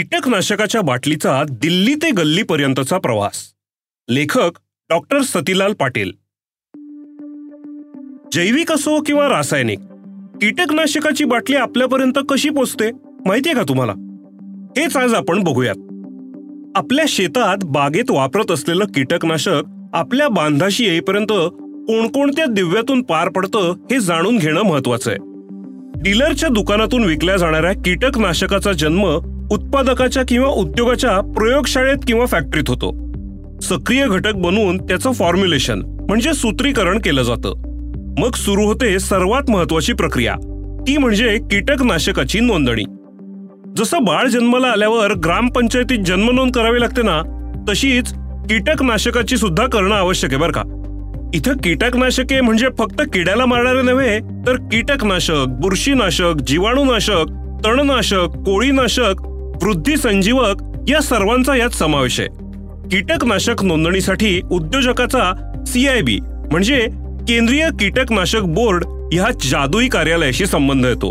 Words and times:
कीटकनाशकाच्या 0.00 0.80
बाटलीचा 0.80 1.42
दिल्ली 1.50 1.94
ते 1.94 2.10
गल्लीपर्यंतचा 2.10 2.98
प्रवास. 2.98 3.52
लेखक 4.10 4.50
डॉक्टर 4.90 5.20
सतीलाल 5.22 5.72
पाटील. 5.72 6.10
जैविक 8.32 8.72
असो 8.72 9.02
किंवा 9.02 9.28
रासायनिक 9.28 9.78
कीटकनाशकाची 10.40 11.24
बाटली 11.24 11.56
आपल्यापर्यंत 11.56 12.18
कशी 12.28 12.50
पोचते 12.50 12.90
माहितीये 13.26 13.54
का 13.54 13.62
तुम्हाला? 13.62 13.92
हेच 14.76 14.96
आज 14.96 15.14
आपण 15.14 15.42
बघूयात. 15.42 15.74
आपल्या 16.76 17.04
शेतात 17.08 17.56
बागेत 17.64 18.10
वापरत 18.10 18.50
असलेलं 18.50 18.84
कीटकनाशक 18.84 19.62
आपल्या 19.92 20.28
बांधाशी 20.28 20.84
येईपर्यंत 20.84 21.32
कोणकोणत्या 21.86 22.46
दिव्यातून 22.46 23.02
पार 23.02 23.28
पडतं 23.28 23.72
हे 23.90 24.00
जाणून 24.00 24.38
घेणं 24.38 24.62
महत्वाचं 24.62 25.10
आहे. 25.10 25.18
डीलरच्या 26.02 26.48
दुकानातून 26.48 27.04
विकल्या 27.04 27.36
जाणाऱ्या 27.36 27.72
कीटकनाशकाचा 27.72 28.72
जन्म 28.72 29.29
उत्पादकाच्या 29.50 30.22
किंवा 30.28 30.48
उद्योगाच्या 30.48 31.20
प्रयोगशाळेत 31.36 31.96
किंवा 32.06 32.26
फॅक्टरीत 32.26 32.64
होतो. 32.68 32.90
सक्रिय 33.62 34.06
घटक 34.06 34.32
बनवून 34.32 34.76
त्याचं 34.76 35.12
फॉर्म्युलेशन 35.12 35.78
म्हणजे 35.78 36.32
सूत्रीकरण 36.32 36.98
केलं 36.98 37.22
जातं. 37.22 37.54
मग 38.18 38.34
सुरू 38.34 38.64
होते 38.64 38.98
सर्वात 38.98 39.50
महत्वाची 39.50 39.92
प्रक्रिया. 39.92 40.34
ती 40.86 40.96
म्हणजे 40.96 41.38
कीटकनाशकाची 41.50 42.40
नोंदणी. 42.40 42.84
जसं 43.76 44.04
बाळ 44.04 44.26
जन्माला 44.26 44.66
आल्यावर 44.66 45.12
ग्रामपंचायतीत 45.12 45.98
जन्म 46.06 46.30
नोंद 46.30 46.52
करावी 46.54 46.80
लागते 46.80 47.02
ना 47.02 47.22
तशीच 47.68 48.12
कीटकनाशकाची 48.50 49.36
सुद्धा 49.36 49.66
करणं 49.66 49.94
आवश्यक 49.94 50.30
आहे 50.30 50.40
बरं 50.40 50.52
का. 50.52 50.62
इथं 51.34 51.56
कीटकनाशके 51.56 52.40
म्हणजे 52.40 52.68
फक्त 52.78 53.02
किड्याला 53.12 53.46
मारणारे 53.46 53.82
नव्हे 53.82 54.18
तर 54.46 54.56
कीटकनाशक 54.56 55.44
बुरशीनाशक 55.48 56.34
जीवाणूनाशक 56.46 57.24
तणनाशक 57.66 58.28
कोळीनाशक 58.46 59.26
वृद्धी 59.62 59.96
संजीवक 59.96 60.62
या 60.88 61.00
सर्वांचा 61.00 61.56
यात 61.56 61.70
समावेश 61.70 62.20
आहे. 62.20 62.28
कीटकनाशक 62.90 63.62
नोंदणीसाठी 63.62 64.40
उद्योजकाचा 64.50 65.32
सीआयबी 65.66 66.18
म्हणजे 66.22 66.86
केंद्रीय 67.28 67.68
कीटकनाशक 67.80 68.40
बोर्ड 68.40 68.84
ह्या 69.12 69.30
जादुई 69.50 69.88
कार्यालयाशी 69.88 70.46
संबंध 70.46 70.86
येतो. 70.86 71.10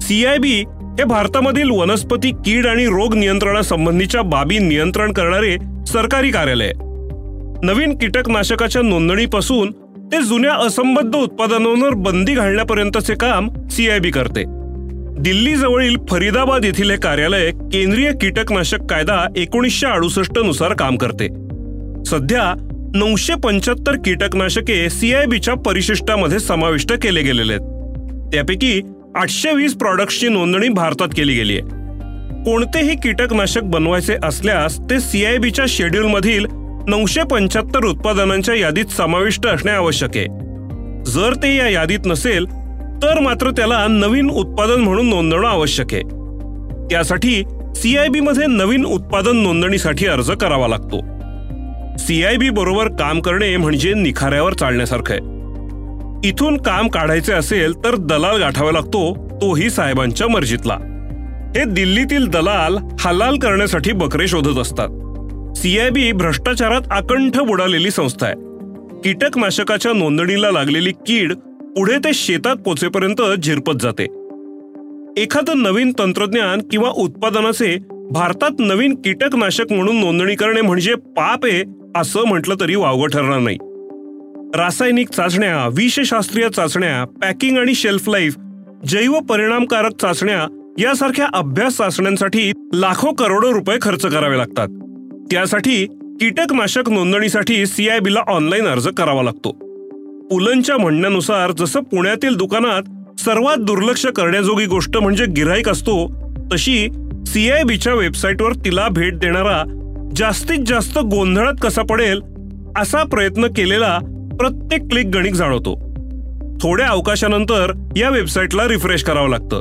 सीआयबी 0.00 0.54
हे 0.98 1.04
भारतामधील 1.04 1.70
वनस्पती 1.70 2.30
कीड 2.30 2.66
आणि 2.66 2.86
रोग 2.86 3.14
नियंत्रणासंबंधीच्या 3.14 4.22
बाबी 4.22 4.58
नियंत्रण 4.58 5.12
करणारे 5.12 5.56
सरकारी 5.86 6.30
कार्यालय 6.30 6.72
नवीन 7.62 7.96
कीटकनाशकाच्या 7.98 8.82
नोंदणीपासून 8.82 9.70
ते 10.12 10.22
जुन्या 10.22 10.52
असंबद्ध 10.52 11.14
उत्पादनांवर 11.16 11.90
बंदी 11.90 12.34
घालण्यापर्यंतचे 12.34 13.14
काम 13.14 13.48
सीआयबी 13.70 14.10
करते. 14.10 14.44
दिल्ली 15.18 15.54
जवळील 15.54 15.96
फरीदाबाद 16.10 16.64
येथील 16.64 16.90
हे 16.90 16.96
कार्यालय 16.96 17.50
केंद्रीय 17.50 18.12
कीटकनाशक 18.12 18.78
कायदा 18.90 19.26
एकोणीसशे 19.36 19.86
अडुसष्टनुसार 19.86 20.72
काम 20.72 20.96
करते. 20.96 21.28
सध्या 22.04 22.52
नऊशे 22.94 23.34
पंच्याहत्तर 23.34 23.92
कीटकनाशके 24.04 24.90
सीआयबीच्या 24.90 25.54
परिशिष्टामध्ये 25.54 26.38
समाविष्ट 26.38 26.92
केले 26.92 27.22
गेलेले 27.22 27.52
आहेत. 27.52 27.62
त्यापैकी 28.32 28.80
आठशे 29.14 29.52
वीस 29.52 29.74
प्रॉडक्ट्सची 29.74 30.28
नोंदणी 30.28 30.68
भारतात 30.68 31.08
केली 31.16 31.34
गेली 31.34 31.52
आहे. 31.52 31.62
कोणतेही 32.44 32.96
कीटकनाशक 32.96 33.62
बनवायचे 33.62 34.16
असल्यास 34.24 34.78
ते 34.78 35.00
सीआयबीच्या 35.00 35.64
शेड्यूलमधील 35.68 36.46
नऊशे 36.88 37.22
पंच्याहत्तर 37.22 37.84
उत्पादनांच्या 37.84 38.54
यादीत 38.54 38.84
समाविष्ट 38.84 39.46
असणे 39.46 39.72
आवश्यक 39.72 40.16
आहे. 40.16 40.26
जर 41.04 41.34
ते 41.42 41.56
या 41.56 41.68
यादीत 41.68 42.06
नसेल 42.06 42.46
तर 43.02 43.20
मात्र 43.20 43.50
त्याला 43.50 43.86
नवीन 43.86 44.30
उत्पादन 44.30 44.80
म्हणून 44.80 45.08
नोंदवणं 45.08 45.48
आवश्यक 45.48 45.86
आहे. 45.92 46.02
त्यासाठी 46.90 47.42
सीआयबी 47.76 48.20
मध्ये 48.20 48.46
नवीन 48.46 48.84
उत्पादन 48.84 49.36
नोंदणीसाठी 49.36 50.06
अर्ज 50.06 50.30
करावा 50.30 50.68
लागतो. 50.68 51.00
सीआयबी 51.98 52.50
बरोबर 52.50 52.88
काम 52.88 53.20
करणे 53.20 53.56
म्हणजे 53.56 53.94
निखाऱ्यावर 53.94 54.52
चालण्यासारखं 54.52 55.14
आहे. 55.14 55.36
इथून 56.28 56.56
काम 56.56 56.88
काढायचे 56.88 57.32
असेल 57.32 57.72
तर 57.84 57.96
दलाल 57.96 58.38
गाठावा 58.38 58.72
लागतो 58.72 59.28
तोही 59.40 59.70
साहेबांच्या 59.70 60.28
मर्जीतला. 60.28 60.74
हे 61.56 61.64
दिल्लीतील 61.64 62.26
दलाल 62.26 62.78
हलाल 63.00 63.38
करण्यासाठी 63.38 63.92
बकरे 63.92 64.28
शोधत 64.28 64.58
असतात. 64.58 64.88
सीआयबी 65.56 66.12
भ्रष्टाचारात 66.12 66.80
आकंठ 66.90 67.38
बुडालेली 67.38 67.90
संस्था 67.90 68.26
आहे. 68.26 68.34
कीटकनाशकाच्या 69.04 69.92
नोंदणीला 69.92 70.50
लागलेली 70.50 70.92
कीड 70.92 71.32
पुढे 71.76 71.96
ते 71.96 72.12
शेतात 72.14 72.56
पोचेपर्यंत 72.56 73.22
झिरपत 73.42 73.72
जाते. 73.80 74.04
एखादं 75.22 75.62
नवीन 75.62 75.92
तंत्रज्ञान 75.98 76.60
किंवा 76.60 76.90
उत्पादनाचे 76.90 77.78
भारतात 78.10 78.50
नवीन 78.58 78.94
कीटकनाशक 78.94 79.72
म्हणून 79.72 79.96
नोंदणी 79.96 80.34
करणे 80.34 80.60
म्हणजे 80.60 80.94
पाप 80.94 81.44
आहे 81.44 81.62
असं 81.96 82.26
म्हटलं 82.26 82.54
तरी 82.60 82.74
वावगं 82.74 83.06
ठरणार 83.06 83.38
नाही. 83.38 83.56
रासायनिक 84.54 85.08
चाचण्या 85.08 85.66
विषशास्त्रीय 85.66 86.48
चाचण्या 86.48 87.04
पॅकिंग 87.04 87.58
आणि 87.58 87.74
शेल्फ 87.74 88.08
लाईफ 88.08 88.36
जैव 88.86 89.18
परिणामकारक 89.20 90.00
चाचण्या 90.00 90.46
यासारख्या 90.78 91.28
अभ्यास 91.34 91.76
चाचण्यांसाठी 91.76 92.52
लाखो 92.74 93.12
करोडो 93.12 93.52
रुपये 93.52 93.78
खर्च 93.82 94.06
करावे 94.06 94.38
लागतात. 94.38 94.68
त्यासाठी 95.30 95.86
कीटकनाशक 96.20 96.88
नोंदणीसाठी 96.88 97.66
सीआयबीला 97.66 98.20
ऑनलाईन 98.20 98.66
अर्ज 98.66 98.88
करावा 98.88 99.22
लागतो. 99.22 99.65
पुलंच्या 100.30 100.76
म्हणण्यानुसार 100.76 101.52
जसं 101.52 101.80
पुण्यातील 101.80 102.36
दुकानात 102.36 102.82
सर्वात 103.20 103.56
दुर्लक्ष 103.56 104.06
करण्याजोगी 104.06 104.66
गोष्ट 104.66 104.96
म्हणजे 104.96 105.24
गिराईक 105.26 105.68
असतो 105.68 106.12
तशी 106.52 106.88
सीआयबीच्या 107.26 107.94
वेबसाईटवर 107.94 108.52
तिला 108.52 108.88
भेट 108.88 109.18
देणारा 109.18 109.62
जास्तीत 110.16 110.64
जास्त 110.66 110.98
गोंधळात 110.98 111.54
कसा 111.62 111.82
पडेल 111.82 112.20
असा 112.78 113.02
प्रयत्न 113.02 113.46
केलेला 113.46 113.98
प्रत्येक 114.38 114.82
क्लिक 114.82 115.06
गणिक 115.06 115.34
जाणवतो. 115.34 115.74
थोड्या 116.62 116.88
अवकाशानंतर 116.88 117.72
या 117.96 118.10
वेबसाईटला 118.10 118.68
रिफ्रेश 118.68 119.02
करावं 119.02 119.28
लागतं. 119.28 119.60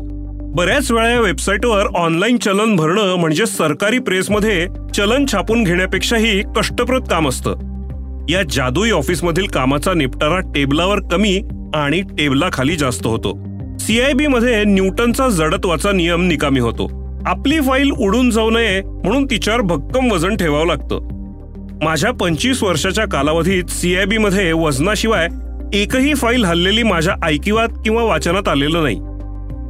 बऱ्याच 0.56 0.92
वेळा 0.92 1.09
या 1.09 1.20
वेबसाईटवर 1.20 1.86
ऑनलाईन 1.96 2.38
चलन 2.38 2.76
भरणं 2.76 3.16
म्हणजे 3.16 3.46
सरकारी 3.46 4.00
प्रेसमध्ये 4.00 4.68
चलन 4.96 5.26
छापून 5.32 5.64
घेण्यापेक्षाही 5.64 6.42
कष्टप्रद 6.56 7.03
काम 7.03 7.30
असतं. 7.30 7.75
या 8.30 8.41
जादुई 8.52 8.91
ऑफिसमधील 8.91 9.46
कामाचा 9.46 9.94
निपटारा 9.94 10.40
टेबलावर 10.40 11.00
कमी 11.12 11.41
आणि 11.74 12.02
टेबलाखाली 12.02 12.75
जास्त 12.75 13.08
होतो. 13.08 13.38
सीआयबी 13.80 14.28
मध्ये 14.28 14.63
न्यूटनचा 14.63 15.30
जडत्वाचा 15.30 15.91
नियम 15.91 16.28
निकामी 16.28 16.59
होतो. 16.59 17.06
आपली 17.25 17.59
फाईल 17.59 17.91
उडून 17.91 18.30
जाऊ 18.30 18.50
नये 18.50 18.81
म्हणून 18.81 19.25
तिच्यावर 19.25 19.62
भक्कम 19.62 20.12
वजन 20.12 20.35
ठेवावं 20.35 20.68
लागतं. 20.68 21.08
माझ्या 21.84 22.12
पंचवीस 22.12 22.64
वर्षाच्या 22.64 23.06
कालावधीत 23.06 23.64
सीआयबी 23.64 24.18
मध्ये 24.18 24.53
वजनाशिवाय 24.53 25.28
एकही 25.74 26.14
फाईल 26.14 26.46
हल्लेली 26.46 26.84
माझ्या 26.84 27.16
ऐकिवात 27.24 27.68
किंवा 27.68 28.03
वाचनात 28.03 28.47
आलेलं 28.47 28.84
नाही. 28.84 28.97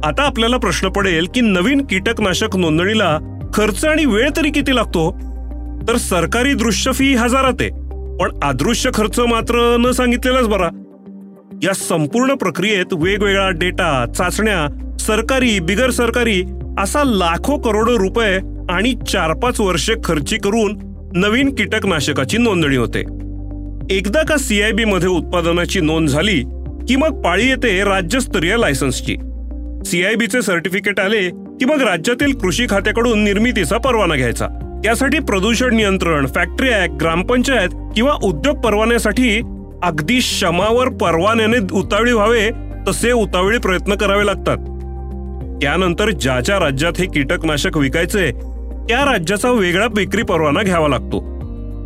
आता 0.04 0.22
आपल्याला 0.22 0.56
प्रश्न 0.56 0.88
पडेल 0.88 1.26
की 1.34 1.40
नवीन 1.40 1.86
कीटकनाशक 1.86 2.56
नोंदणीला 2.56 3.18
खर्च 3.54 3.84
आणि 3.84 4.04
वेळ 4.04 4.30
तरी 4.36 4.50
किती 4.50 4.74
लागतो? 4.74 5.10
तर 5.88 5.96
सरकारी 5.96 6.54
दृश्य 6.54 6.92
फी 6.92 7.14
हजारात 7.14 7.54
आहे. 7.60 7.85
पण 8.20 8.30
अदृश्य 8.42 8.90
खर्च 8.94 9.20
मात्र 9.20 9.76
न 9.78 9.90
सांगितलेलाच 9.90 10.48
बरा. 10.48 10.68
या 11.62 11.74
संपूर्ण 11.74 12.34
प्रक्रियेत 12.34 12.84
वेगवेगळा 12.92 13.50
डेटा 13.50 14.04
चाचण्या 14.16 14.96
सरकारी 14.98 15.60
बिगर 15.60 15.90
सरकारी 15.90 16.42
असा 16.78 17.04
लाखो 17.04 17.58
करोडो 17.58 17.98
रुपये 17.98 18.38
आणि 18.72 18.94
चार 19.08 19.32
पाच 19.32 19.60
वर्षे 19.60 19.94
खर्ची 20.04 20.36
करून 20.36 20.78
नवीन 21.14 21.54
कीटकनाशकाची 21.54 22.38
नोंदणी 22.38 22.76
होते. 22.76 23.00
एकदा 23.90 24.22
का 24.22 24.36
सीआयबी 24.36 24.84
मध्ये 24.84 25.08
उत्पादनाची 25.08 25.80
नोंद 25.80 26.08
झाली 26.08 26.42
की 26.88 26.96
मग 26.96 27.22
पाळी 27.22 27.48
येते 27.48 27.84
राज्यस्तरीय 27.84 28.56
लायसन्सची. 28.56 29.16
सीआयबीचे 29.84 30.42
सर्टिफिकेट 30.42 31.00
आले 31.00 31.28
की 31.30 31.64
मग 31.64 31.82
राज्यातील 31.82 32.32
कृषी 32.32 32.66
खात्याकडून 32.70 33.24
निर्मितीचा 33.24 33.78
परवाना 33.78 34.14
घ्यायचा. 34.14 34.65
त्यासाठी 34.84 35.18
प्रदूषण 35.18 35.74
नियंत्रण 35.74 36.26
फॅक्टरी 36.26 36.68
ऍक्ट 36.72 36.94
ग्रामपंचायत 36.94 37.68
किंवा 37.96 38.12
उद्योग 38.24 38.56
परवान्यासाठी 38.56 39.40
अगदी 39.82 40.18
क्षमावर 40.18 40.88
परवान्याने 40.88 41.58
उतावळी 41.72 42.12
व्हावे 42.12 42.50
तसे 42.88 43.12
उतावळी 43.12 43.58
प्रयत्न 43.58 43.94
करावे 43.94 44.26
लागतात. 44.26 44.56
त्यानंतर 45.62 46.10
ज्या 46.10 46.40
ज्या 46.40 46.58
राज्यात 46.58 46.92
हे 46.98 47.06
कीटकनाशक 47.06 47.76
विकायचे 47.76 48.30
त्या 48.88 49.04
राज्याचा 49.12 49.50
वेगळा 49.50 49.86
विक्री 49.96 50.22
परवाना 50.22 50.62
घ्यावा 50.62 50.88
लागतो. 50.88 51.20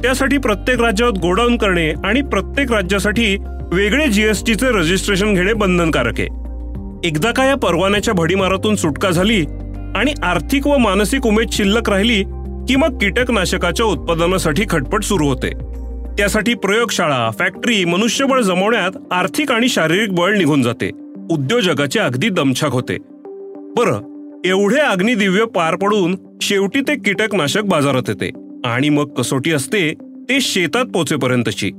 त्यासाठी 0.02 0.38
प्रत्येक 0.38 0.80
राज्यात 0.80 1.12
गोडाऊन 1.12 1.56
करणे 1.56 1.92
आणि 2.04 2.22
प्रत्येक 2.22 2.72
राज्यासाठी 2.72 3.36
वेगळे 3.72 4.06
जीएसटीचे 4.06 4.66
रजिस्ट्रेशन 4.68 5.34
घेणे 5.34 5.52
बंधनकारक 5.52 6.20
आहे. 6.20 6.28
एकदा 7.08 7.30
का 7.30 7.44
या 7.44 7.54
परवान्याच्या 7.54 8.14
भडीमारातून 8.14 8.76
सुटका 8.76 9.10
झाली 9.10 9.44
आणि 9.94 10.14
आर्थिक 10.22 10.66
व 10.66 10.76
मानसिक 10.76 11.26
उमेद 11.26 11.48
शिल्लक 11.52 11.90
राहिली 11.90 12.22
की 12.70 12.76
मग 12.76 12.98
कीटकनाशकाच्या 12.98 13.86
उत्पादनासाठी 13.86 14.64
खटपट 14.70 15.02
सुरू 15.02 15.28
होते. 15.28 15.50
त्यासाठी 16.18 16.54
प्रयोगशाळा 16.54 17.30
फॅक्टरी 17.30 17.84
मनुष्यबळ 17.84 18.40
जमवण्यात 18.40 19.12
आर्थिक 19.12 19.52
आणि 19.52 19.68
शारीरिक 19.68 20.12
बळ 20.12 20.36
निघून 20.36 20.62
जाते. 20.62 20.90
उद्योजकाचे 21.30 22.00
अगदी 22.00 22.28
दमछाक 22.28 22.72
होते. 22.72 22.96
बरं 23.76 24.00
एवढे 24.44 24.76
अग्निदिव्य 24.76 25.44
पार 25.44 25.76
पडून 25.76 26.16
शेवटी 26.42 26.80
ते 26.80 26.94
कीटकनाशक 26.94 27.60
बाजारात 27.60 28.02
येते. 28.08 28.30
आणि 28.64 28.88
मग 28.88 29.08
कसोटी 29.08 29.52
असते 29.52 29.94
ते 30.28 30.40
शेतात 30.40 30.84
पोचेपर्यंतची. 30.84 31.70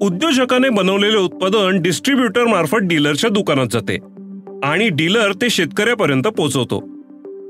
उद्योजकाने 0.00 0.68
बनवलेले 0.68 1.16
उत्पादन 1.16 1.82
डिस्ट्रीब्युटर 1.82 2.44
मार्फत 2.44 2.78
डीलरच्या 2.82 3.30
दुकानात 3.30 3.66
जाते. 3.72 3.98
आणि 4.64 4.88
डीलर 4.88 5.32
ते 5.32 5.50
शेतकऱ्यापर्यंत 5.50 6.22
पोहोचवतो 6.22 6.91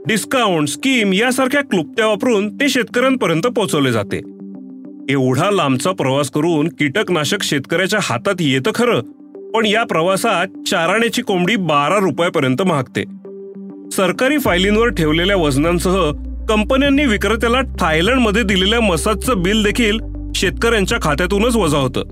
डिस्काउंट 0.09 0.69
स्कीम 0.69 1.13
यासारख्या 1.13 1.61
क्लुप्त्या 1.61 2.07
वापरून 2.07 2.49
ते 2.57 2.69
शेतकऱ्यांपर्यंत 2.69 3.43
पोहोचवले 3.43 3.93
जाते. 3.93 4.21
एवढा 5.09 5.51
लांबचा 5.51 5.91
प्रवास 5.91 6.31
करून 6.31 6.69
कीटकनाशक 6.69 7.43
शेतकऱ्याच्या 7.43 8.01
हातात 8.03 8.35
येतं 8.41 8.71
खरं 8.75 9.01
पण 9.51 9.67
या 9.67 9.85
प्रवासात 9.85 10.47
चाराण्याची 10.69 11.23
कोंबडी 11.23 11.57
बारा 11.57 11.99
रुपयापर्यंत 11.99 12.63
महागते. 12.63 13.03
सरकारी 13.93 14.39
फायलींवर 14.39 14.89
ठेवलेल्या 14.89 15.37
वजनांसह 15.37 16.11
कंपन्यांनी 16.49 17.05
विक्रेत्याला 17.05 17.61
थायलंडमध्ये 17.81 18.43
दिलेल्या 18.43 18.81
मसाजचं 18.81 19.43
बिल 19.43 19.63
देखील 19.63 19.99
शेतकऱ्यांच्या 20.35 20.99
खात्यातूनच 21.03 21.57
वजा 21.57 21.79
होतं. 21.79 22.03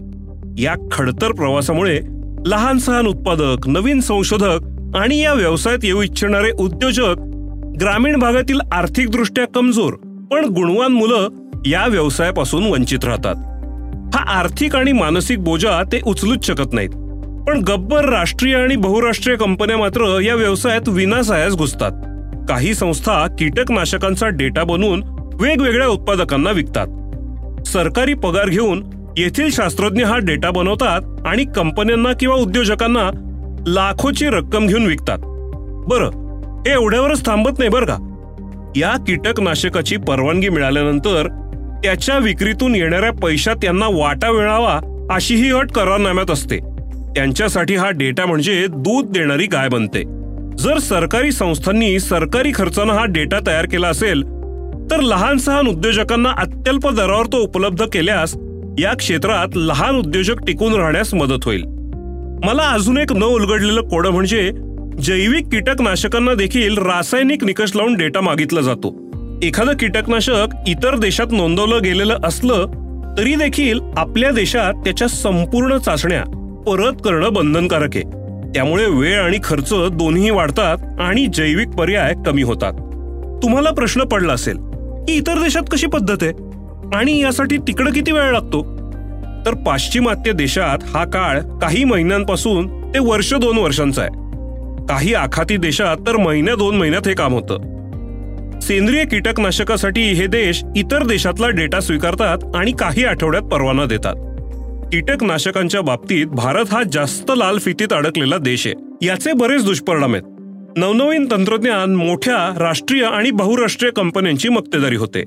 या 0.58 0.74
खडतर 0.92 1.32
प्रवासामुळे 1.32 2.00
लहान 2.46 2.78
सहान 2.78 3.06
उत्पादक 3.06 3.68
नवीन 3.68 4.00
संशोधक 4.00 4.96
आणि 4.96 5.22
या 5.22 5.32
व्यवसायात 5.34 5.84
येऊ 5.84 6.02
इच्छिणारे 6.02 6.50
उद्योजक 6.50 7.14
ग्रामीण 7.80 8.16
भागातील 8.16 8.60
आर्थिकदृष्ट्या 8.72 9.44
कमजोर 9.54 9.94
पण 10.30 10.44
गुणवान 10.44 10.92
मुलं 10.92 11.28
या 11.66 11.86
व्यवसायापासून 11.86 12.66
वंचित 12.66 13.04
राहतात. 13.04 13.34
हा 14.16 14.38
आर्थिक 14.38 14.76
आणि 14.76 14.92
मानसिक 14.92 15.44
बोजा 15.44 15.82
ते 15.82 16.00
उचलूच 16.06 16.46
शकत 16.46 16.72
नाहीत. 16.72 16.90
पण 17.46 17.60
गब्बर 17.68 18.08
राष्ट्रीय 18.08 18.56
आणि 18.56 18.76
बहुराष्ट्रीय 18.76 19.36
कंपन्या 19.36 19.76
मात्र 19.76 20.20
या 20.20 20.34
व्यवसायात 20.34 20.88
विनासायास 20.88 21.52
घुसतात. 21.52 21.90
काही 22.48 22.74
संस्था 22.74 23.26
कीटकनाशकांचा 23.38 24.28
डेटा 24.28 24.64
बनवून 24.64 25.02
वेगवेगळ्या 25.40 25.88
उत्पादकांना 25.88 26.50
विकतात. 26.50 26.86
सरकारी 27.68 28.14
पगार 28.14 28.48
घेऊन 28.48 28.84
येथील 29.18 29.50
शास्त्रज्ञ 29.50 30.04
हा 30.04 30.18
डेटा 30.18 30.50
बनवतात 30.50 31.26
आणि 31.26 31.44
कंपन्यांना 31.44 32.12
किंवा 32.12 32.36
उद्योजकांना 32.36 33.10
लाखोची 33.66 34.26
रक्कम 34.26 34.66
घेऊन 34.66 34.86
विकतात. 34.86 35.18
बरं 35.88 36.19
हे 36.66 36.72
एवढ्यावरच 36.72 37.26
थांबत 37.26 37.58
नाही 37.58 37.70
बरं 37.70 37.86
का? 37.86 37.96
या 38.76 38.94
कीटकनाशकाची 39.06 39.96
परवानगी 39.96 40.48
मिळाल्यानंतर 40.48 41.28
त्याच्या 41.82 42.18
विक्रीतून 42.18 42.74
येणाऱ्या 42.74 43.12
पैशात 43.12 43.56
त्यांना 43.56 43.86
वाटा 43.88 44.32
मिळावा 44.32 45.06
अशीही 45.10 45.50
अट 45.50 45.72
करारनाम्यात 45.72 46.30
असते. 46.30 46.58
त्यांच्यासाठी 47.16 47.74
हा 47.74 47.90
डेटा 47.90 48.26
म्हणजे 48.26 48.66
दूध 48.66 49.10
देणारी 49.10 49.46
गाय 49.46 49.68
बनते. 49.68 50.02
जर 50.58 50.78
सरकारी 50.78 51.32
संस्थांनी 51.32 51.98
सरकारी 52.00 52.52
खर्चानं 52.54 52.92
हा 52.92 53.04
डेटा 53.04 53.38
तयार 53.46 53.66
केला 53.66 53.88
असेल 53.88 54.22
तर 54.90 55.00
लहान 55.00 55.38
सहान 55.38 55.66
उद्योजकांना 55.66 56.30
अत्यल्प 56.38 56.88
दरावर 56.88 57.26
तो 57.26 57.38
उपलब्ध 57.38 57.84
केल्यास 57.92 58.34
या 58.78 58.96
क्षेत्रात 58.96 59.56
लहान 59.56 59.96
उद्योजक 59.96 60.44
टिकून 60.46 60.74
राहण्यास 60.74 61.14
मदत 61.14 61.44
होईल. 61.44 61.64
मला 62.44 62.70
अजून 62.70 62.98
एक 62.98 63.12
न 63.12 63.22
उलगडलेलं 63.22 63.80
कोडं 63.80 64.10
म्हणजे 64.10 64.50
जैविक 64.98 65.48
कीटकनाशकांना 65.48 66.34
देखील 66.34 66.78
रासायनिक 66.78 67.44
निकष 67.44 67.72
लावून 67.74 67.94
डेटा 67.94 68.20
मागितला 68.20 68.60
जातो. 68.60 68.94
एखादं 69.42 69.72
कीटकनाशक 69.72 70.48
इतर 70.68 70.98
देशात 70.98 71.26
नोंदवलं 71.32 71.78
गेलेलं 71.84 72.16
असलं 72.24 72.66
तरी 73.18 73.34
देखील 73.34 73.80
आपल्या 73.96 74.30
देशात 74.30 74.74
त्याच्या 74.74 75.08
संपूर्ण 75.08 75.76
चाचण्या 75.76 76.22
परत 76.66 76.92
करणं 77.04 77.32
बंधनकारक 77.32 77.88
आहे. 77.94 78.02
त्यामुळे 78.54 78.86
वेळ 78.86 79.20
आणि 79.20 79.38
खर्च 79.44 79.72
दोन्ही 79.92 80.30
वाढतात 80.30 81.00
आणि 81.00 81.26
जैविक 81.26 81.68
पर्याय 81.68 82.14
कमी 82.26 82.42
होतात. 82.42 82.72
तुम्हाला 83.42 83.70
प्रश्न 83.70 84.04
पडला 84.04 84.32
असेल 84.32 84.56
की 85.06 85.12
इतर 85.12 85.42
देशात 85.42 85.62
कशी 85.72 85.86
पद्धत 85.86 86.22
आहे? 86.22 86.32
आणि 86.96 87.20
यासाठी 87.20 87.56
तिकडं 87.56 87.90
किती 87.90 88.12
वेळ 88.12 88.32
लागतो? 88.32 88.62
तर 89.46 89.54
पाश्चिमात्य 89.66 90.32
देशात 90.32 90.78
हा 90.84 91.04
काळ 91.04 91.40
काही 91.40 91.84
महिन्यांपासून 91.84 92.94
ते 92.94 92.98
वर्ष 92.98 93.34
दोन 93.34 93.58
वर्षांचा 93.58 94.02
आहे. 94.02 94.29
काही 94.90 95.14
आखाती 95.14 95.56
देशात 95.56 95.96
तर 96.06 96.16
महिन्या 96.16 96.54
दोन 96.54 96.76
महिन्यात 96.76 97.08
हे 97.08 97.14
काम 97.14 97.32
होतं. 97.32 97.56
सेंद्रिय 98.60 99.04
कीटकनाशकासाठी 99.04 100.02
हे 100.02 100.26
देश 100.26 100.62
इतर 100.76 101.06
देशातला 101.06 101.48
डेटा 101.48 101.80
स्वीकारतात 101.80 102.38
आणि 102.54 102.72
काही 102.72 103.04
आठवड्यात 103.04 103.42
परवाना 103.42 103.84
देतात. 103.84 104.14
कीटकनाशकांच्या 104.92 105.80
बाबतीत 105.80 106.26
भारत 106.26 106.64
हा 106.72 106.82
जास्त 106.92 107.32
लाल 107.36 107.58
फितीत 107.58 107.92
अडकलेला 107.92 108.36
देश 108.38 108.66
आहे. 108.66 109.06
याचे 109.06 109.32
बरेच 109.32 109.64
दुष्परिणाम 109.64 110.14
आहेत. 110.14 110.24
नवनवीन 110.78 111.28
तंत्रज्ञान 111.30 111.94
मोठ्या 111.94 112.58
राष्ट्रीय 112.58 113.04
आणि 113.04 113.30
बहुराष्ट्रीय 113.30 113.92
कंपन्यांची 113.92 114.48
मक्तेदारी 114.48 114.96
होते. 114.96 115.24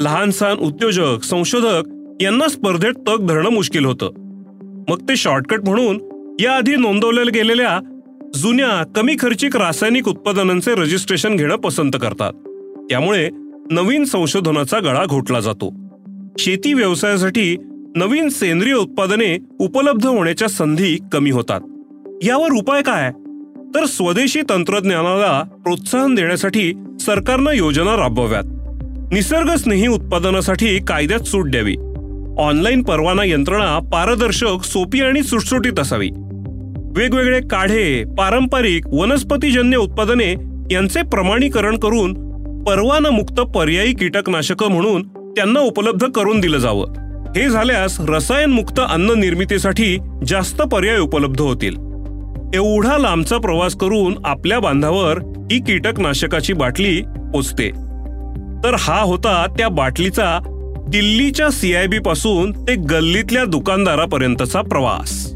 लहान 0.00 0.30
सहान 0.30 0.56
उद्योजक 0.56 1.24
संशोधक 1.24 1.82
यांना 2.22 2.48
स्पर्धेत 2.48 2.92
तग 3.08 3.26
धरणं 3.26 3.50
मुश्किल 3.50 3.84
होतं. 3.84 4.10
मग 4.88 5.08
ते 5.08 5.16
शॉर्टकट 5.16 5.60
म्हणून 5.64 5.98
याआधी 6.40 6.76
नोंदवल्या 6.76 7.24
गेलेल्या 7.34 7.80
जुन्या 8.34 8.84
कमी 8.96 9.16
खर्चिक 9.18 9.56
रासायनिक 9.56 10.08
उत्पादनांचे 10.08 10.74
रजिस्ट्रेशन 10.74 11.36
घेणं 11.36 11.56
पसंत 11.56 11.90
करतात. 12.02 12.32
त्यामुळे 12.90 13.30
नवीन 13.70 14.04
संशोधनाचा 14.04 14.78
गळा 14.78 15.04
घोटला 15.04 15.40
जातो. 15.40 15.74
शेती 16.38 16.74
व्यवसायासाठी 16.74 17.56
नवीन 17.96 18.28
सेंद्रिय 18.28 18.74
उत्पादने 18.74 19.38
उपलब्ध 19.58 20.06
होण्याच्या 20.06 20.48
संधी 20.48 20.98
कमी 21.12 21.30
होतात. 21.30 21.60
यावर 22.22 22.50
उपाय 22.50 22.82
काय? 22.82 23.10
तर 23.74 23.84
स्वदेशी 23.84 24.40
तंत्रज्ञानाला 24.50 25.42
प्रोत्साहन 25.64 26.14
देण्यासाठी 26.14 26.72
सरकारनं 27.00 27.52
योजना 27.52 27.96
राबवाव्यात. 27.96 28.44
निसर्गस्नेही 29.12 29.86
उत्पादनासाठी 29.86 30.78
कायद्यात 30.78 31.20
सूट 31.20 31.50
द्यावी. 31.50 31.76
ऑनलाईन 32.38 32.82
परवाना 32.82 33.24
यंत्रणा 33.24 33.78
पारदर्शक 33.78 34.64
सोपी 34.64 35.00
आणि 35.00 35.22
सुटसुटीत 35.22 35.80
असावी. 35.80 36.10
वेगवेगळे 36.98 37.40
काढे 37.40 38.04
पारंपरिक 38.04 38.86
वनस्पतीजन्य 38.86 39.76
उत्पादने 39.76 40.34
यांचे 40.70 41.02
प्रमाणीकरण 41.02 41.78
करून 41.78 42.14
परवाना 42.64 43.10
मुक्त 43.10 43.40
पर्यायी 43.40 43.92
कीटकनाशकं 43.92 44.70
म्हणून 44.70 45.08
त्यांना 45.08 45.60
उपलब्ध 45.60 46.04
करून 46.04 46.40
दिलं 46.40 46.58
जावं. 46.58 46.86
हे 47.36 47.48
झाल्यास 47.48 48.00
रसायनमुक्त 48.00 48.80
अन्न 48.88 49.10
निर्मितीसाठी 49.10 49.98
जास्त 50.26 50.62
पर्याय 50.62 50.98
उपलब्ध 50.98 51.40
होतील. 51.40 51.76
एवढा 52.54 52.98
लांबचा 52.98 53.38
प्रवास 53.38 53.74
करून 53.74 54.14
आपल्या 54.24 54.60
बांधावर 54.60 55.18
ही 55.50 55.60
कीटकनाशकाची 55.60 56.52
बाटली 56.52 57.02
पोचते. 57.32 57.70
तर 58.64 58.76
हा 58.78 59.00
होता 59.00 59.46
त्या 59.58 59.68
बाटलीचा 59.68 60.38
दिल्लीच्या 60.88 61.50
सीआयबी 61.50 61.98
पासून 61.98 62.52
ते 62.52 62.74
गल्लीतल्या 62.74 63.44
दुकानदारापर्यंतचा 63.44 64.62
प्रवास. 64.62 65.27